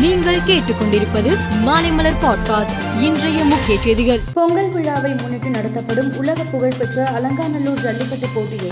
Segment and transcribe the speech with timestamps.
[0.00, 4.20] நீங்கள் கேட்டுக்கொண்டிருப்பது மாலைமலர் பாட்காஸ்ட் இன்றைய முக்கிய செய்திகள்.
[4.34, 8.70] பொங்கல் விழாவை முன்னிட்டு நடத்தப்படும் உலக புகழ்பெற்ற அலங்காநல்லூர் ஜல்லிக்கட்டு போட்டியை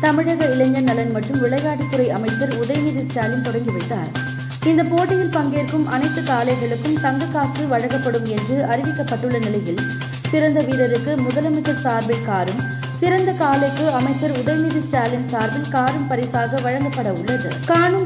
[0.00, 4.08] தமிழக இளைஞர் நலன் மற்றும் விளையாட்டுத்துறை அமைச்சர் உதயநிதி ஸ்டாலின் தொடங்கி வைத்தார்.
[4.64, 9.80] இந்த போட்டியில் பங்கேற்கும் அனைத்து காளைகளுக்கும் தங்க காசு வழங்கப்படும் என்று அறிவிக்கப்பட்டுள்ள நிலையில்
[10.30, 17.48] சிறந்த வீரருக்கு முதலமைச்சர் சார்பில் காரும் சிறந்த காலைக்கு அமைச்சர் உதயநிதி ஸ்டாலின் சார்பில் காரும் பரிசாக வழங்கப்பட உள்ளது.
[17.66, 18.05] காணும்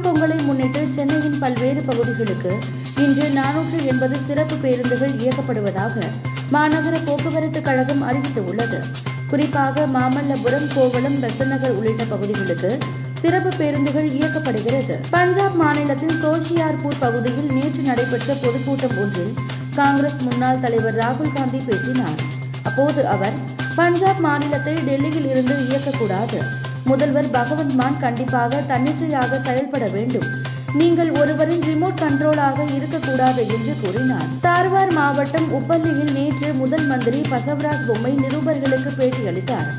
[1.81, 2.53] பல்வேறு பகுதிகளுக்கு
[2.97, 6.03] இன்று நானூற்று எண்பது சிறப்பு பேருந்துகள் இயக்கப்படுவதாக
[6.53, 8.79] மாநகர போக்குவரத்து கழகம் அறிவித்துள்ளது.
[9.29, 12.79] குறிப்பாக மாமல்லபுரம் கோவளம் பெசநகர் உள்ளிட்ட பகுதிகளுக்கு
[13.21, 14.95] சிறப்பு பேருந்துகள் இயக்கப்படுகிறது.
[15.11, 19.35] பஞ்சாப் மாநிலத்தின் சோஷியார்பூர் பகுதியில் நேற்று நடைபெற்ற பொதுக்கூட்டம் ஒன்றில்
[19.75, 22.21] காங்கிரஸ் முன்னாள் தலைவர் ராகுல் காந்தி பேசினார்.
[22.63, 23.37] அப்போது அவர்
[23.75, 26.41] பஞ்சாப் மாநிலத்தை டெல்லியில் இருந்து இயக்கக்கூடாது.
[26.85, 30.29] முதல்வர் பகவந்த் மான் கண்டிப்பாக தன்னிச்சையாக செயல்பட வேண்டும்.
[30.75, 34.27] நீங்கள் ஒருவரின் ரிமோட் கண்ட்ரோலாக இருக்கக்கூடாது என்று கூறினார்.
[34.41, 39.71] தார்வார் மாவட்டம் உப்பள்ளியில் நேற்று முதல் மந்திரி பசவராஜ் பொம்மை நிருபர்களுக்கு பேட்டியளித்தார்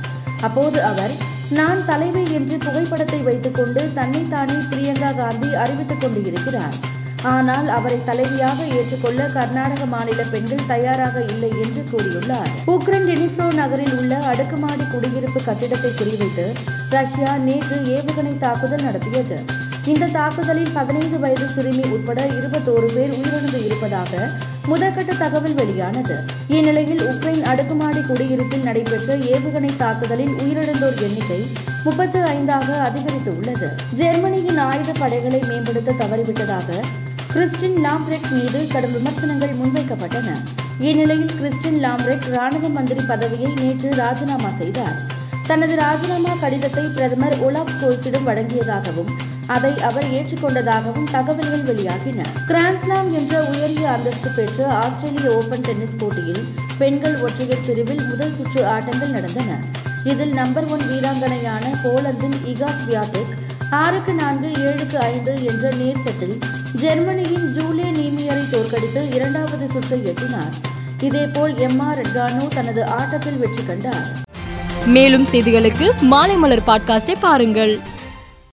[0.41, 1.11] அப்போது அவர்
[1.49, 6.73] நான் தலைமை என்று புகைப்படத்தை வைத்துக்கொண்டு தன்னைத்தானே பிரியங்கா காந்தி அறிவித்துக் கொண்டு இருக்கிறார்
[7.21, 12.49] ஆனால் அவரை தலைவியாக ஏற்றுக்கொள்ள கர்நாடக மாநில பெண்கள் தயாராக இல்லை என்று கூறியுள்ளார்.
[12.67, 16.53] உக்ரைன் டெனிஃப்ரோ நகரில் உள்ள அடுக்குமாடி குடியிருப்பு கட்டிடத்தை குறிவைத்து
[16.89, 19.69] ரஷ்யா நேற்று ஏவுகணை தாக்குதல் நடத்தியது.
[19.85, 24.29] இந்த தாக்குதலில் பதினைந்து வயது சிறுமி உட்பட இருபத்தோரு பேர் உயிரிழந்து இருப்பதாக
[24.67, 26.15] முதற்கட்ட தகவல் வெளியானது.
[26.47, 31.47] இந்நிலையில் உக்ரைன் அடுக்குமாடி குடியிருப்பில் நடைபெற்ற ஏவுகணை தாக்குதலில் உயிரிழந்தோர் எண்ணிக்கை
[31.83, 36.79] முப்பத்து ஐந்தாக அதிகரித்து உள்ளது ஜெர்மனியின் ஆயுத படைகளை மேம்படுத்த தவறிவிட்டதாக
[37.33, 40.29] கிறிஸ்டின் லாம்ரெட் மீது கடும் விமர்சனங்கள் முன்வைக்கப்பட்டன.
[40.79, 44.95] இந்நிலையில் கிறிஸ்டின் லாம்ரெட் ராணுவ மந்திரி பதவியை நேற்று ராஜினாமா செய்தார்.
[45.47, 49.11] தனது ராஜினாமா கடிதத்தை பிரதமர் ஒலாப் கோல்ஸிடம் வழங்கியதாகவும்
[49.53, 52.25] அதை அவர் ஏற்றுக்கொண்டதாகவும் தகவல்கள் வெளியாகின.
[52.47, 56.43] கிராண்ட்ஸ்லாம் என்ற உயரிய அந்தஸ்து பெற்ற ஆஸ்திரேலிய ஓபன் டென்னிஸ் போட்டியில்
[56.77, 59.51] பெண்கள் ஒற்றையர் பிரிவில் முதல் சுற்று ஆட்டங்கள் நடந்தன.
[60.03, 63.33] இதில் நம்பர் ஒன் வீராங்கனையான போலந்தின் இகாஸ் வியாடெக்
[63.69, 66.37] ஆறுக்கு நான்கு ஏழுக்கு ஐந்து என்ற நேர் செட்டில்
[66.81, 70.55] ஜெர்மனியின் ஜூலிய நீமியரை தோற்கடித்து இரண்டாவது சுற்றை எட்டினார்.
[71.07, 74.09] இதேபோல் எம் ஆர் ரெட்கானோ தனது ஆட்டத்தில் வெற்றி கண்டார்.
[74.85, 77.73] மேலும் செய்திகளுக்கு மாலைமலர் பாட்காஸ்டை பாருங்கள்.